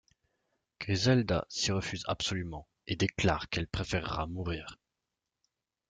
[0.79, 4.79] Griselda s'y refuse absolument et déclare qu'elle préférera mourir.